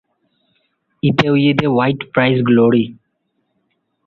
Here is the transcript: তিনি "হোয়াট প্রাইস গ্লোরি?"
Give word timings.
তিনি 1.03 1.65
"হোয়াট 1.67 1.99
প্রাইস 2.13 2.37
গ্লোরি?" 2.47 2.83